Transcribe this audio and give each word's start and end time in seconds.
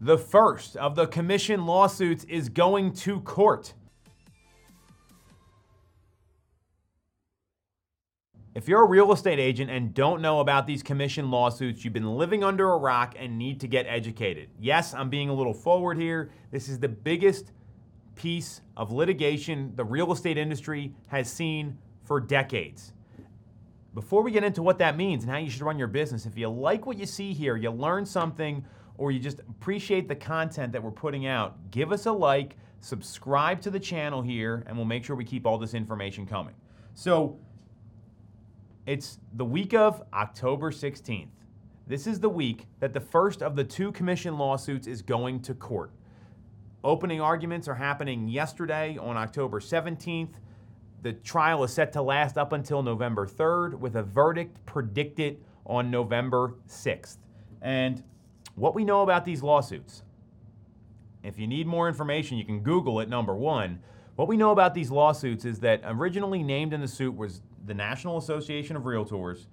The 0.00 0.18
first 0.18 0.76
of 0.76 0.94
the 0.94 1.06
commission 1.06 1.66
lawsuits 1.66 2.24
is 2.24 2.48
going 2.48 2.92
to 2.94 3.20
court. 3.20 3.74
If 8.54 8.66
you're 8.66 8.84
a 8.84 8.88
real 8.88 9.12
estate 9.12 9.38
agent 9.38 9.70
and 9.70 9.94
don't 9.94 10.20
know 10.20 10.40
about 10.40 10.66
these 10.66 10.82
commission 10.82 11.30
lawsuits, 11.30 11.84
you've 11.84 11.92
been 11.92 12.16
living 12.16 12.42
under 12.42 12.70
a 12.70 12.76
rock 12.76 13.14
and 13.18 13.38
need 13.38 13.60
to 13.60 13.68
get 13.68 13.86
educated. 13.86 14.50
Yes, 14.58 14.94
I'm 14.94 15.10
being 15.10 15.28
a 15.28 15.34
little 15.34 15.54
forward 15.54 15.96
here. 15.96 16.30
This 16.50 16.68
is 16.68 16.78
the 16.78 16.88
biggest 16.88 17.52
piece 18.14 18.60
of 18.76 18.90
litigation 18.90 19.72
the 19.76 19.84
real 19.84 20.12
estate 20.12 20.38
industry 20.38 20.92
has 21.06 21.30
seen 21.30 21.78
for 22.02 22.20
decades. 22.20 22.92
Before 23.94 24.22
we 24.22 24.30
get 24.30 24.44
into 24.44 24.62
what 24.62 24.78
that 24.78 24.96
means 24.96 25.24
and 25.24 25.32
how 25.32 25.38
you 25.38 25.50
should 25.50 25.62
run 25.62 25.78
your 25.78 25.88
business, 25.88 26.26
if 26.26 26.36
you 26.36 26.48
like 26.48 26.86
what 26.86 26.98
you 26.98 27.06
see 27.06 27.32
here, 27.32 27.56
you 27.56 27.70
learn 27.70 28.06
something, 28.06 28.64
or 28.98 29.12
you 29.12 29.20
just 29.20 29.40
appreciate 29.40 30.08
the 30.08 30.16
content 30.16 30.72
that 30.72 30.82
we're 30.82 30.90
putting 30.90 31.26
out, 31.26 31.70
give 31.70 31.92
us 31.92 32.06
a 32.06 32.12
like, 32.12 32.56
subscribe 32.80 33.60
to 33.62 33.70
the 33.70 33.80
channel 33.80 34.20
here, 34.20 34.64
and 34.66 34.76
we'll 34.76 34.84
make 34.84 35.04
sure 35.04 35.16
we 35.16 35.24
keep 35.24 35.46
all 35.46 35.56
this 35.56 35.74
information 35.74 36.26
coming. 36.26 36.54
So, 36.94 37.38
it's 38.86 39.18
the 39.34 39.44
week 39.44 39.74
of 39.74 40.02
October 40.12 40.70
16th. 40.70 41.28
This 41.86 42.06
is 42.06 42.20
the 42.20 42.28
week 42.28 42.66
that 42.80 42.92
the 42.92 43.00
first 43.00 43.42
of 43.42 43.54
the 43.54 43.64
two 43.64 43.92
commission 43.92 44.36
lawsuits 44.36 44.86
is 44.86 45.02
going 45.02 45.40
to 45.40 45.54
court. 45.54 45.92
Opening 46.82 47.20
arguments 47.20 47.68
are 47.68 47.74
happening 47.74 48.28
yesterday 48.28 48.96
on 49.00 49.16
October 49.16 49.60
17th. 49.60 50.32
The 51.02 51.12
trial 51.12 51.64
is 51.64 51.72
set 51.72 51.92
to 51.92 52.02
last 52.02 52.38
up 52.38 52.52
until 52.52 52.82
November 52.82 53.26
3rd 53.26 53.74
with 53.74 53.96
a 53.96 54.02
verdict 54.02 54.64
predicted 54.64 55.44
on 55.66 55.90
November 55.90 56.54
6th. 56.68 57.18
And 57.60 58.02
what 58.58 58.74
we 58.74 58.84
know 58.84 59.02
about 59.02 59.24
these 59.24 59.42
lawsuits, 59.42 60.02
if 61.22 61.38
you 61.38 61.46
need 61.46 61.66
more 61.66 61.88
information, 61.88 62.38
you 62.38 62.44
can 62.44 62.60
Google 62.60 63.00
it, 63.00 63.08
number 63.08 63.34
one. 63.34 63.80
What 64.16 64.28
we 64.28 64.36
know 64.36 64.50
about 64.50 64.74
these 64.74 64.90
lawsuits 64.90 65.44
is 65.44 65.60
that 65.60 65.80
originally 65.84 66.42
named 66.42 66.72
in 66.72 66.80
the 66.80 66.88
suit 66.88 67.16
was 67.16 67.42
the 67.66 67.74
National 67.74 68.18
Association 68.18 68.76
of 68.76 68.84
Realtors, 68.84 69.46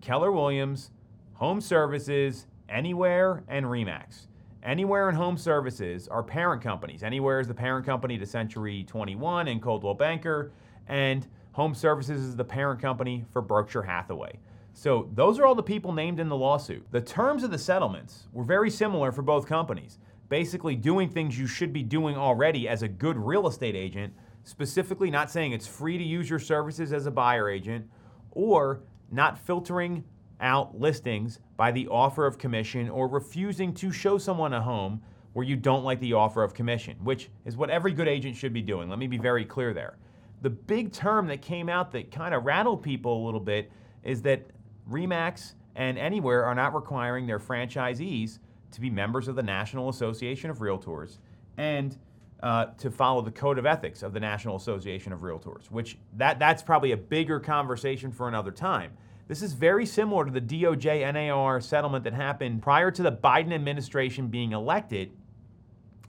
Keller 0.00 0.32
Williams, 0.32 0.90
Home 1.34 1.60
Services, 1.60 2.46
Anywhere, 2.68 3.42
and 3.48 3.66
Remax. 3.66 4.26
Anywhere 4.62 5.08
and 5.08 5.16
Home 5.16 5.36
Services 5.36 6.08
are 6.08 6.22
parent 6.22 6.62
companies. 6.62 7.02
Anywhere 7.02 7.40
is 7.40 7.48
the 7.48 7.54
parent 7.54 7.84
company 7.84 8.16
to 8.18 8.26
Century 8.26 8.84
21 8.84 9.48
and 9.48 9.60
Coldwell 9.60 9.94
Banker, 9.94 10.52
and 10.88 11.26
Home 11.52 11.74
Services 11.74 12.22
is 12.22 12.36
the 12.36 12.44
parent 12.44 12.80
company 12.80 13.24
for 13.32 13.42
Berkshire 13.42 13.82
Hathaway. 13.82 14.38
So 14.74 15.10
those 15.14 15.38
are 15.38 15.46
all 15.46 15.54
the 15.54 15.62
people 15.62 15.92
named 15.92 16.18
in 16.18 16.28
the 16.28 16.36
lawsuit. 16.36 16.86
The 16.90 17.00
terms 17.00 17.42
of 17.44 17.50
the 17.50 17.58
settlements 17.58 18.28
were 18.32 18.44
very 18.44 18.70
similar 18.70 19.12
for 19.12 19.22
both 19.22 19.46
companies. 19.46 19.98
Basically, 20.28 20.74
doing 20.74 21.08
things 21.08 21.38
you 21.38 21.46
should 21.46 21.72
be 21.72 21.82
doing 21.82 22.16
already 22.16 22.68
as 22.68 22.82
a 22.82 22.88
good 22.88 23.16
real 23.18 23.46
estate 23.46 23.76
agent 23.76 24.14
specifically 24.44 25.10
not 25.10 25.30
saying 25.30 25.52
it's 25.52 25.66
free 25.66 25.98
to 25.98 26.04
use 26.04 26.28
your 26.28 26.38
services 26.38 26.92
as 26.92 27.06
a 27.06 27.10
buyer 27.10 27.48
agent 27.48 27.88
or 28.32 28.82
not 29.10 29.38
filtering 29.38 30.04
out 30.40 30.78
listings 30.78 31.38
by 31.56 31.70
the 31.70 31.86
offer 31.88 32.26
of 32.26 32.38
commission 32.38 32.88
or 32.88 33.06
refusing 33.06 33.72
to 33.74 33.92
show 33.92 34.18
someone 34.18 34.52
a 34.52 34.60
home 34.60 35.00
where 35.32 35.46
you 35.46 35.56
don't 35.56 35.84
like 35.84 36.00
the 36.00 36.12
offer 36.12 36.42
of 36.42 36.52
commission, 36.52 36.96
which 37.02 37.30
is 37.44 37.56
what 37.56 37.70
every 37.70 37.92
good 37.92 38.08
agent 38.08 38.36
should 38.36 38.52
be 38.52 38.60
doing. 38.60 38.88
Let 38.88 38.98
me 38.98 39.06
be 39.06 39.18
very 39.18 39.44
clear 39.44 39.72
there. 39.72 39.96
The 40.42 40.50
big 40.50 40.92
term 40.92 41.28
that 41.28 41.40
came 41.40 41.68
out 41.68 41.92
that 41.92 42.10
kind 42.10 42.34
of 42.34 42.44
rattled 42.44 42.82
people 42.82 43.22
a 43.22 43.24
little 43.24 43.40
bit 43.40 43.70
is 44.02 44.20
that 44.22 44.46
REMAX 44.90 45.54
and 45.74 45.98
Anywhere 45.98 46.44
are 46.44 46.54
not 46.54 46.74
requiring 46.74 47.26
their 47.26 47.38
franchisees 47.38 48.38
to 48.72 48.80
be 48.80 48.90
members 48.90 49.28
of 49.28 49.36
the 49.36 49.42
National 49.42 49.88
Association 49.88 50.50
of 50.50 50.58
Realtors 50.58 51.18
and 51.56 51.96
uh, 52.42 52.66
to 52.78 52.90
follow 52.90 53.22
the 53.22 53.30
code 53.30 53.58
of 53.58 53.66
ethics 53.66 54.02
of 54.02 54.12
the 54.12 54.20
National 54.20 54.56
Association 54.56 55.12
of 55.12 55.20
Realtors, 55.20 55.70
which 55.70 55.96
that, 56.16 56.38
that's 56.38 56.62
probably 56.62 56.92
a 56.92 56.96
bigger 56.96 57.38
conversation 57.38 58.10
for 58.10 58.28
another 58.28 58.50
time. 58.50 58.92
This 59.28 59.42
is 59.42 59.52
very 59.52 59.86
similar 59.86 60.24
to 60.24 60.30
the 60.30 60.40
DOJ 60.40 61.12
NAR 61.14 61.60
settlement 61.60 62.04
that 62.04 62.12
happened 62.12 62.60
prior 62.60 62.90
to 62.90 63.02
the 63.02 63.12
Biden 63.12 63.52
administration 63.52 64.26
being 64.26 64.52
elected 64.52 65.12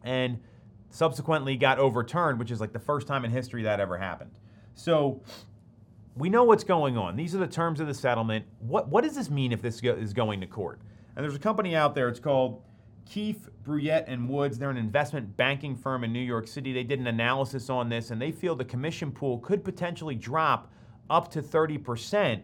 and 0.03 0.39
subsequently 0.89 1.55
got 1.55 1.79
overturned, 1.79 2.39
which 2.39 2.51
is 2.51 2.59
like 2.59 2.73
the 2.73 2.79
first 2.79 3.07
time 3.07 3.23
in 3.23 3.31
history 3.31 3.63
that 3.63 3.79
ever 3.79 3.97
happened. 3.97 4.31
So 4.75 5.21
we 6.15 6.29
know 6.29 6.43
what's 6.43 6.63
going 6.63 6.97
on. 6.97 7.15
These 7.15 7.33
are 7.33 7.39
the 7.39 7.47
terms 7.47 7.79
of 7.79 7.87
the 7.87 7.93
settlement. 7.93 8.45
What, 8.59 8.87
what 8.87 9.03
does 9.03 9.15
this 9.15 9.29
mean 9.29 9.51
if 9.51 9.61
this 9.61 9.81
go, 9.81 9.93
is 9.93 10.13
going 10.13 10.41
to 10.41 10.47
court? 10.47 10.79
And 11.15 11.23
there's 11.23 11.35
a 11.35 11.39
company 11.39 11.75
out 11.75 11.95
there, 11.95 12.07
it's 12.07 12.19
called 12.19 12.61
Keefe, 13.05 13.49
Bruyette, 13.63 14.05
and 14.07 14.29
Woods, 14.29 14.57
they're 14.57 14.69
an 14.69 14.77
investment 14.77 15.35
banking 15.35 15.75
firm 15.75 16.03
in 16.03 16.13
New 16.13 16.19
York 16.19 16.47
City. 16.47 16.73
They 16.73 16.83
did 16.83 16.99
an 16.99 17.07
analysis 17.07 17.69
on 17.69 17.89
this 17.89 18.11
and 18.11 18.21
they 18.21 18.31
feel 18.31 18.55
the 18.55 18.65
commission 18.65 19.11
pool 19.11 19.39
could 19.39 19.63
potentially 19.63 20.15
drop 20.15 20.71
up 21.09 21.29
to 21.31 21.41
30% 21.41 22.41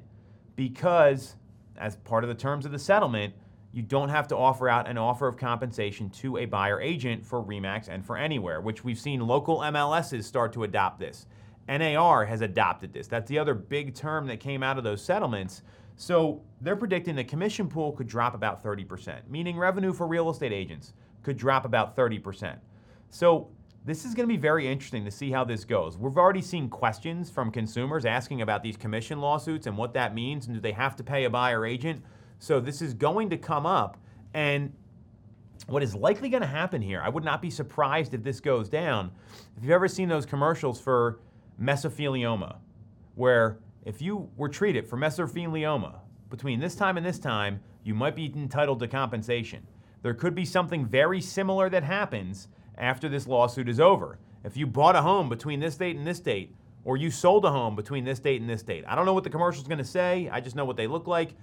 because, 0.56 1.36
as 1.78 1.96
part 1.98 2.24
of 2.24 2.28
the 2.28 2.36
terms 2.36 2.66
of 2.66 2.72
the 2.72 2.80
settlement, 2.80 3.34
you 3.72 3.82
don't 3.82 4.10
have 4.10 4.28
to 4.28 4.36
offer 4.36 4.68
out 4.68 4.90
an 4.90 4.98
offer 4.98 5.28
of 5.28 5.38
compensation 5.38 6.10
to 6.10 6.38
a 6.38 6.46
buyer 6.46 6.82
agent 6.82 7.26
for 7.26 7.44
Remax 7.44 7.88
and 7.88 8.04
for 8.04 8.18
Anywhere, 8.18 8.62
which 8.62 8.84
we've 8.84 9.00
seen 9.00 9.26
local 9.26 9.60
MLSs 9.60 10.24
start 10.24 10.54
to 10.54 10.64
adopt 10.64 11.00
this. 11.00 11.28
NAR 11.70 12.26
has 12.26 12.42
adopted 12.42 12.92
this. 12.92 13.08
That's 13.08 13.30
the 13.30 13.38
other 13.38 13.54
big 13.54 13.94
term 13.94 14.28
that 14.28 14.40
came 14.40 14.64
out 14.64 14.78
of 14.78 14.84
those 14.84 15.02
settlements. 15.04 15.62
So 15.96 16.42
they're 16.62 16.76
predicting 16.76 17.16
the 17.16 17.24
commission 17.24 17.68
pool 17.68 17.92
could 17.92 18.08
drop 18.08 18.34
about 18.34 18.64
30%, 18.64 19.30
meaning 19.30 19.58
revenue 19.58 19.94
for 19.94 20.08
real 20.08 20.30
estate 20.30 20.52
agents 20.52 20.94
could 21.24 21.38
drop 21.38 21.66
about 21.66 21.96
30%. 21.96 22.58
So 23.10 23.50
this 23.86 24.06
is 24.06 24.14
going 24.14 24.28
to 24.28 24.34
be 24.34 24.40
very 24.40 24.68
interesting 24.68 25.06
to 25.06 25.12
see 25.12 25.32
how 25.32 25.44
this 25.44 25.64
goes. 25.64 25.98
We've 25.98 26.18
already 26.18 26.42
seen 26.42 26.70
questions 26.70 27.30
from 27.30 27.52
consumers 27.52 28.06
asking 28.06 28.42
about 28.42 28.64
these 28.64 28.78
commission 28.78 29.20
lawsuits 29.20 29.68
and 29.68 29.78
what 29.78 29.94
that 29.94 30.14
means 30.14 30.48
and 30.48 30.56
do 30.56 30.62
they 30.62 30.72
have 30.72 30.96
to 30.98 31.04
pay 31.04 31.26
a 31.26 31.30
buyer 31.30 31.66
agent. 31.66 32.04
So 32.40 32.60
this 32.60 32.82
is 32.82 32.94
going 32.94 33.30
to 33.30 33.38
come 33.38 33.66
up 33.66 33.98
and 34.34 34.74
what 35.68 35.84
is 35.84 35.94
likely 35.94 36.30
going 36.30 36.42
to 36.42 36.48
happen 36.48 36.82
here, 36.82 37.02
I 37.04 37.10
would 37.10 37.24
not 37.24 37.42
be 37.42 37.50
surprised 37.50 38.14
if 38.14 38.24
this 38.24 38.40
goes 38.40 38.70
down. 38.70 39.12
If 39.58 39.64
you've 39.64 39.72
ever 39.72 39.88
seen 39.88 40.10
those 40.10 40.26
commercials 40.26 40.80
for 40.80 41.20
mesothelioma, 41.62 42.58
where 43.16 43.60
if 43.86 44.02
you 44.02 44.30
were 44.38 44.50
treated 44.50 44.88
for 44.88 44.98
mesothelioma 44.98 46.00
between 46.30 46.60
this 46.60 46.76
time 46.76 46.98
and 46.98 47.06
this 47.06 47.20
time, 47.20 47.60
you 47.84 47.94
might 47.94 48.16
be 48.16 48.32
entitled 48.36 48.80
to 48.80 48.88
compensation. 48.88 49.66
There 50.02 50.14
could 50.14 50.36
be 50.36 50.46
something 50.46 50.86
very 50.86 51.22
similar 51.22 51.70
that 51.70 51.84
happens 51.84 52.48
after 52.78 53.10
this 53.10 53.28
lawsuit 53.28 53.68
is 53.68 53.80
over. 53.80 54.20
If 54.44 54.56
you 54.56 54.68
bought 54.68 54.96
a 54.96 55.02
home 55.02 55.28
between 55.28 55.60
this 55.60 55.76
date 55.76 55.98
and 55.98 56.08
this 56.08 56.20
date, 56.20 56.56
or 56.86 56.96
you 56.96 57.12
sold 57.12 57.44
a 57.44 57.52
home 57.52 57.76
between 57.76 58.06
this 58.06 58.20
date 58.20 58.40
and 58.40 58.50
this 58.50 58.64
date, 58.64 58.86
I 58.88 58.96
don't 58.96 59.06
know 59.06 59.14
what 59.14 59.26
the 59.26 59.30
commercial 59.30 59.62
is 59.62 59.68
going 59.68 59.80
to 59.80 59.84
say, 59.84 60.30
I 60.32 60.40
just 60.40 60.56
know 60.56 60.66
what 60.66 60.78
they 60.78 60.88
look 60.88 61.08
like. 61.08 61.34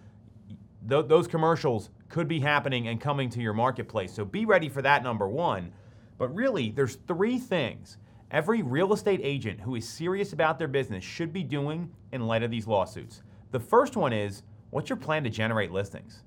Th- 0.88 1.06
those 1.06 1.26
commercials 1.26 1.90
could 2.08 2.28
be 2.28 2.40
happening 2.40 2.88
and 2.88 3.00
coming 3.00 3.28
to 3.30 3.40
your 3.40 3.52
marketplace. 3.52 4.12
So 4.12 4.24
be 4.24 4.46
ready 4.46 4.68
for 4.68 4.80
that, 4.82 5.02
number 5.02 5.28
one. 5.28 5.72
But 6.16 6.34
really, 6.34 6.70
there's 6.70 6.96
three 7.06 7.38
things 7.38 7.98
every 8.30 8.62
real 8.62 8.92
estate 8.92 9.20
agent 9.22 9.60
who 9.60 9.74
is 9.74 9.88
serious 9.88 10.32
about 10.32 10.58
their 10.58 10.68
business 10.68 11.04
should 11.04 11.32
be 11.32 11.42
doing 11.42 11.90
in 12.12 12.26
light 12.26 12.42
of 12.42 12.50
these 12.50 12.66
lawsuits. 12.66 13.22
The 13.52 13.60
first 13.60 13.96
one 13.96 14.12
is 14.12 14.42
what's 14.70 14.90
your 14.90 14.96
plan 14.96 15.24
to 15.24 15.30
generate 15.30 15.70
listings? 15.70 16.22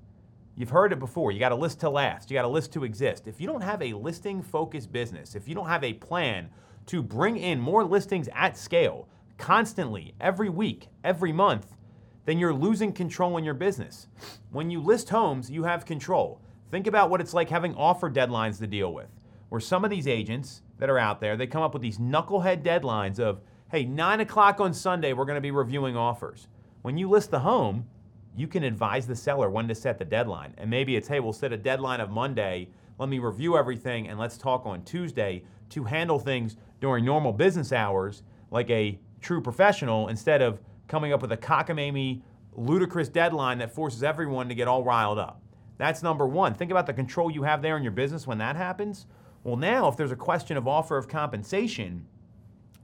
You've 0.56 0.70
heard 0.70 0.92
it 0.92 0.98
before. 0.98 1.32
You 1.32 1.38
got 1.38 1.52
a 1.52 1.56
list 1.56 1.80
to 1.80 1.90
last, 1.90 2.30
you 2.30 2.34
got 2.34 2.44
a 2.44 2.48
list 2.48 2.72
to 2.74 2.84
exist. 2.84 3.26
If 3.26 3.40
you 3.40 3.46
don't 3.46 3.62
have 3.62 3.82
a 3.82 3.92
listing 3.92 4.42
focused 4.42 4.92
business, 4.92 5.34
if 5.34 5.48
you 5.48 5.54
don't 5.54 5.68
have 5.68 5.84
a 5.84 5.94
plan 5.94 6.50
to 6.86 7.02
bring 7.02 7.36
in 7.36 7.60
more 7.60 7.84
listings 7.84 8.28
at 8.34 8.56
scale, 8.56 9.08
constantly, 9.38 10.14
every 10.20 10.48
week, 10.48 10.88
every 11.02 11.32
month, 11.32 11.76
then 12.26 12.38
you're 12.38 12.52
losing 12.52 12.92
control 12.92 13.38
in 13.38 13.44
your 13.44 13.54
business. 13.54 14.06
When 14.50 14.70
you 14.70 14.80
list 14.80 15.08
homes, 15.08 15.50
you 15.50 15.64
have 15.64 15.86
control. 15.86 16.40
Think 16.70 16.86
about 16.86 17.10
what 17.10 17.20
it's 17.20 17.34
like 17.34 17.48
having 17.48 17.74
offer 17.74 18.10
deadlines 18.10 18.58
to 18.58 18.66
deal 18.66 18.92
with, 18.92 19.08
where 19.50 19.60
some 19.60 19.84
of 19.84 19.90
these 19.90 20.08
agents 20.08 20.62
that 20.78 20.88
are 20.88 20.98
out 20.98 21.20
there, 21.20 21.36
they 21.36 21.46
come 21.46 21.62
up 21.62 21.74
with 21.74 21.82
these 21.82 21.98
knucklehead 21.98 22.62
deadlines 22.62 23.18
of, 23.18 23.40
hey, 23.70 23.84
nine 23.84 24.20
o'clock 24.20 24.60
on 24.60 24.72
Sunday, 24.72 25.12
we're 25.12 25.26
going 25.26 25.36
to 25.36 25.40
be 25.42 25.50
reviewing 25.50 25.96
offers. 25.96 26.48
When 26.82 26.96
you 26.96 27.10
list 27.10 27.30
the 27.30 27.40
home, 27.40 27.86
you 28.34 28.46
can 28.46 28.62
advise 28.62 29.06
the 29.06 29.16
seller 29.16 29.50
when 29.50 29.68
to 29.68 29.74
set 29.74 29.98
the 29.98 30.04
deadline. 30.04 30.54
And 30.56 30.70
maybe 30.70 30.96
it's, 30.96 31.08
hey, 31.08 31.20
we'll 31.20 31.32
set 31.32 31.52
a 31.52 31.56
deadline 31.56 32.00
of 32.00 32.10
Monday. 32.10 32.68
Let 32.98 33.08
me 33.08 33.18
review 33.18 33.58
everything 33.58 34.08
and 34.08 34.18
let's 34.18 34.38
talk 34.38 34.66
on 34.66 34.82
Tuesday 34.84 35.42
to 35.70 35.84
handle 35.84 36.18
things 36.18 36.56
during 36.80 37.04
normal 37.04 37.32
business 37.32 37.72
hours 37.72 38.22
like 38.50 38.70
a 38.70 38.98
true 39.20 39.42
professional 39.42 40.08
instead 40.08 40.42
of 40.42 40.60
coming 40.88 41.12
up 41.12 41.22
with 41.22 41.32
a 41.32 41.36
cockamamie, 41.36 42.22
ludicrous 42.54 43.08
deadline 43.08 43.58
that 43.58 43.74
forces 43.74 44.02
everyone 44.02 44.48
to 44.48 44.54
get 44.54 44.68
all 44.68 44.84
riled 44.84 45.18
up. 45.18 45.42
That's 45.76 46.02
number 46.02 46.26
one. 46.26 46.54
Think 46.54 46.70
about 46.70 46.86
the 46.86 46.92
control 46.92 47.30
you 47.30 47.42
have 47.42 47.62
there 47.62 47.76
in 47.76 47.82
your 47.82 47.92
business 47.92 48.26
when 48.26 48.38
that 48.38 48.56
happens. 48.56 49.06
Well, 49.42 49.56
now, 49.56 49.88
if 49.88 49.96
there's 49.96 50.12
a 50.12 50.16
question 50.16 50.56
of 50.56 50.68
offer 50.68 50.96
of 50.96 51.08
compensation, 51.08 52.06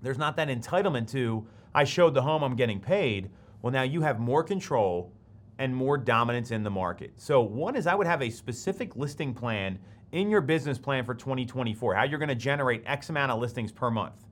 there's 0.00 0.18
not 0.18 0.36
that 0.36 0.48
entitlement 0.48 1.10
to, 1.10 1.46
I 1.74 1.84
showed 1.84 2.14
the 2.14 2.22
home, 2.22 2.42
I'm 2.42 2.56
getting 2.56 2.80
paid. 2.80 3.30
Well, 3.60 3.72
now 3.72 3.82
you 3.82 4.00
have 4.02 4.18
more 4.18 4.42
control 4.42 5.12
and 5.58 5.74
more 5.74 5.98
dominance 5.98 6.50
in 6.50 6.62
the 6.62 6.70
market. 6.70 7.12
So, 7.16 7.40
one 7.42 7.76
is 7.76 7.86
I 7.86 7.94
would 7.94 8.06
have 8.06 8.22
a 8.22 8.30
specific 8.30 8.96
listing 8.96 9.34
plan 9.34 9.78
in 10.12 10.30
your 10.30 10.40
business 10.40 10.78
plan 10.78 11.04
for 11.04 11.14
2024, 11.14 11.94
how 11.94 12.04
you're 12.04 12.18
going 12.18 12.28
to 12.28 12.34
generate 12.34 12.82
X 12.86 13.10
amount 13.10 13.32
of 13.32 13.40
listings 13.40 13.72
per 13.72 13.90
month. 13.90 14.24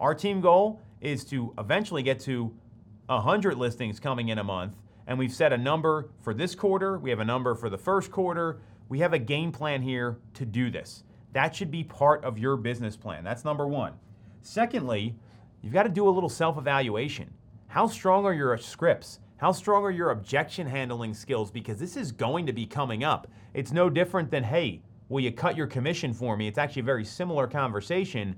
Our 0.00 0.14
team 0.14 0.40
goal 0.40 0.80
is 1.00 1.24
to 1.26 1.54
eventually 1.58 2.02
get 2.02 2.20
to 2.20 2.52
100 3.06 3.56
listings 3.56 4.00
coming 4.00 4.28
in 4.28 4.38
a 4.38 4.44
month, 4.44 4.74
and 5.06 5.18
we've 5.18 5.32
set 5.32 5.52
a 5.52 5.58
number 5.58 6.10
for 6.20 6.34
this 6.34 6.54
quarter, 6.54 6.98
we 6.98 7.10
have 7.10 7.20
a 7.20 7.24
number 7.24 7.54
for 7.54 7.70
the 7.70 7.78
first 7.78 8.10
quarter, 8.10 8.60
we 8.88 8.98
have 8.98 9.12
a 9.12 9.18
game 9.18 9.52
plan 9.52 9.82
here 9.82 10.18
to 10.34 10.44
do 10.44 10.70
this. 10.70 11.04
That 11.32 11.54
should 11.54 11.70
be 11.70 11.84
part 11.84 12.24
of 12.24 12.38
your 12.38 12.56
business 12.56 12.96
plan. 12.96 13.24
That's 13.24 13.44
number 13.44 13.66
one. 13.66 13.94
Secondly, 14.42 15.14
you've 15.62 15.72
got 15.72 15.84
to 15.84 15.88
do 15.88 16.08
a 16.08 16.10
little 16.10 16.28
self 16.28 16.58
evaluation. 16.58 17.32
How 17.68 17.86
strong 17.86 18.24
are 18.24 18.34
your 18.34 18.56
scripts? 18.58 19.20
How 19.36 19.52
strong 19.52 19.84
are 19.84 19.90
your 19.90 20.10
objection 20.10 20.66
handling 20.66 21.14
skills? 21.14 21.50
Because 21.50 21.78
this 21.78 21.96
is 21.96 22.12
going 22.12 22.46
to 22.46 22.52
be 22.52 22.66
coming 22.66 23.04
up. 23.04 23.28
It's 23.54 23.72
no 23.72 23.88
different 23.88 24.30
than, 24.30 24.44
hey, 24.44 24.82
will 25.08 25.20
you 25.20 25.32
cut 25.32 25.56
your 25.56 25.66
commission 25.66 26.12
for 26.12 26.36
me? 26.36 26.46
It's 26.46 26.58
actually 26.58 26.82
a 26.82 26.84
very 26.84 27.04
similar 27.04 27.46
conversation. 27.46 28.36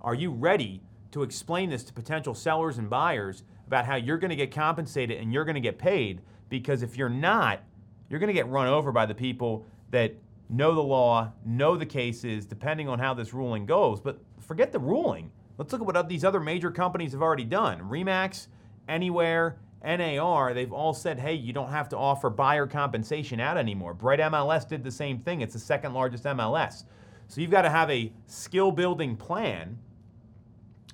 Are 0.00 0.14
you 0.14 0.30
ready 0.30 0.80
to 1.12 1.22
explain 1.22 1.70
this 1.70 1.82
to 1.84 1.92
potential 1.92 2.34
sellers 2.34 2.78
and 2.78 2.88
buyers 2.88 3.42
about 3.66 3.86
how 3.86 3.96
you're 3.96 4.18
going 4.18 4.30
to 4.30 4.36
get 4.36 4.52
compensated 4.52 5.18
and 5.20 5.32
you're 5.32 5.44
going 5.44 5.54
to 5.54 5.60
get 5.60 5.78
paid? 5.78 6.20
Because 6.50 6.82
if 6.82 6.96
you're 6.96 7.08
not, 7.08 7.60
you're 8.08 8.20
going 8.20 8.28
to 8.28 8.34
get 8.34 8.48
run 8.48 8.68
over 8.68 8.92
by 8.92 9.06
the 9.06 9.14
people 9.14 9.66
that 9.90 10.14
know 10.48 10.74
the 10.74 10.82
law, 10.82 11.32
know 11.44 11.76
the 11.76 11.86
cases, 11.86 12.46
depending 12.46 12.88
on 12.88 12.98
how 12.98 13.14
this 13.14 13.32
ruling 13.32 13.66
goes. 13.66 14.00
But 14.00 14.18
forget 14.40 14.72
the 14.72 14.78
ruling. 14.78 15.30
Let's 15.58 15.72
look 15.72 15.80
at 15.80 15.86
what 15.86 16.08
these 16.08 16.24
other 16.24 16.40
major 16.40 16.70
companies 16.70 17.12
have 17.12 17.22
already 17.22 17.44
done. 17.44 17.80
Remax, 17.80 18.48
Anywhere, 18.88 19.56
NAR, 19.82 20.54
they've 20.54 20.72
all 20.72 20.94
said, 20.94 21.18
hey, 21.18 21.34
you 21.34 21.52
don't 21.52 21.70
have 21.70 21.88
to 21.90 21.96
offer 21.96 22.30
buyer 22.30 22.66
compensation 22.66 23.40
out 23.40 23.56
anymore. 23.56 23.94
Bright 23.94 24.20
MLS 24.20 24.68
did 24.68 24.84
the 24.84 24.90
same 24.90 25.18
thing. 25.18 25.40
It's 25.40 25.54
the 25.54 25.58
second 25.58 25.94
largest 25.94 26.24
MLS. 26.24 26.84
So 27.28 27.40
you've 27.40 27.50
got 27.50 27.62
to 27.62 27.70
have 27.70 27.90
a 27.90 28.12
skill 28.26 28.70
building 28.70 29.16
plan 29.16 29.78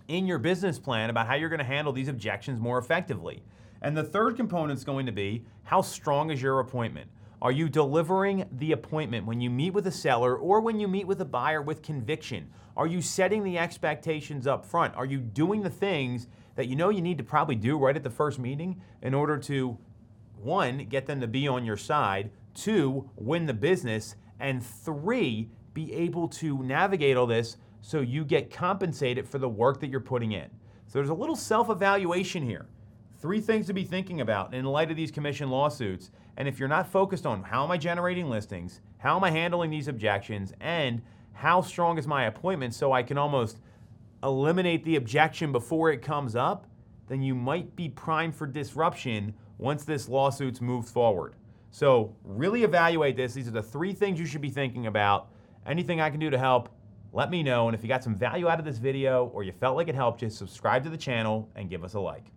in 0.08 0.26
your 0.26 0.38
business 0.38 0.78
plan 0.78 1.10
about 1.10 1.26
how 1.26 1.34
you're 1.34 1.48
going 1.48 1.58
to 1.58 1.64
handle 1.64 1.92
these 1.92 2.08
objections 2.08 2.60
more 2.60 2.78
effectively. 2.78 3.42
And 3.82 3.96
the 3.96 4.04
third 4.04 4.36
component 4.36 4.78
is 4.78 4.84
going 4.84 5.06
to 5.06 5.12
be 5.12 5.44
how 5.64 5.82
strong 5.82 6.30
is 6.30 6.40
your 6.40 6.60
appointment? 6.60 7.10
Are 7.42 7.52
you 7.52 7.70
delivering 7.70 8.44
the 8.52 8.72
appointment 8.72 9.24
when 9.24 9.40
you 9.40 9.48
meet 9.48 9.72
with 9.72 9.86
a 9.86 9.90
seller 9.90 10.36
or 10.36 10.60
when 10.60 10.78
you 10.78 10.86
meet 10.86 11.06
with 11.06 11.22
a 11.22 11.24
buyer 11.24 11.62
with 11.62 11.80
conviction? 11.80 12.50
Are 12.76 12.86
you 12.86 13.00
setting 13.00 13.42
the 13.42 13.56
expectations 13.56 14.46
up 14.46 14.66
front? 14.66 14.94
Are 14.94 15.06
you 15.06 15.20
doing 15.20 15.62
the 15.62 15.70
things 15.70 16.26
that 16.56 16.66
you 16.66 16.76
know 16.76 16.90
you 16.90 17.00
need 17.00 17.16
to 17.16 17.24
probably 17.24 17.54
do 17.54 17.78
right 17.78 17.96
at 17.96 18.02
the 18.02 18.10
first 18.10 18.38
meeting 18.38 18.82
in 19.00 19.14
order 19.14 19.38
to, 19.38 19.78
one, 20.36 20.84
get 20.84 21.06
them 21.06 21.18
to 21.22 21.26
be 21.26 21.48
on 21.48 21.64
your 21.64 21.78
side, 21.78 22.30
two, 22.52 23.08
win 23.16 23.46
the 23.46 23.54
business, 23.54 24.16
and 24.38 24.62
three, 24.62 25.48
be 25.72 25.94
able 25.94 26.28
to 26.28 26.62
navigate 26.62 27.16
all 27.16 27.26
this 27.26 27.56
so 27.80 28.00
you 28.02 28.22
get 28.22 28.50
compensated 28.50 29.26
for 29.26 29.38
the 29.38 29.48
work 29.48 29.80
that 29.80 29.88
you're 29.88 30.00
putting 30.00 30.32
in? 30.32 30.50
So 30.88 30.98
there's 30.98 31.08
a 31.08 31.14
little 31.14 31.36
self 31.36 31.70
evaluation 31.70 32.42
here. 32.42 32.66
Three 33.20 33.40
things 33.40 33.66
to 33.66 33.72
be 33.72 33.84
thinking 33.84 34.20
about 34.20 34.52
in 34.52 34.64
light 34.66 34.90
of 34.90 34.96
these 34.96 35.10
commission 35.10 35.50
lawsuits. 35.50 36.10
And 36.40 36.48
if 36.48 36.58
you're 36.58 36.70
not 36.70 36.90
focused 36.90 37.26
on 37.26 37.42
how 37.42 37.64
am 37.64 37.70
I 37.70 37.76
generating 37.76 38.30
listings, 38.30 38.80
how 38.96 39.14
am 39.14 39.24
I 39.24 39.30
handling 39.30 39.68
these 39.68 39.88
objections, 39.88 40.54
and 40.58 41.02
how 41.34 41.60
strong 41.60 41.98
is 41.98 42.06
my 42.06 42.24
appointment 42.24 42.72
so 42.72 42.94
I 42.94 43.02
can 43.02 43.18
almost 43.18 43.58
eliminate 44.22 44.82
the 44.82 44.96
objection 44.96 45.52
before 45.52 45.90
it 45.90 46.00
comes 46.00 46.34
up, 46.34 46.66
then 47.08 47.20
you 47.20 47.34
might 47.34 47.76
be 47.76 47.90
primed 47.90 48.34
for 48.34 48.46
disruption 48.46 49.34
once 49.58 49.84
this 49.84 50.08
lawsuit's 50.08 50.62
moved 50.62 50.88
forward. 50.88 51.34
So, 51.72 52.16
really 52.24 52.64
evaluate 52.64 53.16
this. 53.16 53.34
These 53.34 53.48
are 53.48 53.50
the 53.50 53.62
three 53.62 53.92
things 53.92 54.18
you 54.18 54.24
should 54.24 54.40
be 54.40 54.48
thinking 54.48 54.86
about. 54.86 55.28
Anything 55.66 56.00
I 56.00 56.08
can 56.08 56.20
do 56.20 56.30
to 56.30 56.38
help, 56.38 56.70
let 57.12 57.30
me 57.30 57.42
know. 57.42 57.68
And 57.68 57.74
if 57.74 57.82
you 57.82 57.88
got 57.88 58.02
some 58.02 58.16
value 58.16 58.48
out 58.48 58.58
of 58.58 58.64
this 58.64 58.78
video 58.78 59.26
or 59.34 59.42
you 59.42 59.52
felt 59.52 59.76
like 59.76 59.88
it 59.88 59.94
helped 59.94 60.22
you, 60.22 60.30
subscribe 60.30 60.84
to 60.84 60.88
the 60.88 60.96
channel 60.96 61.50
and 61.54 61.68
give 61.68 61.84
us 61.84 61.92
a 61.92 62.00
like. 62.00 62.32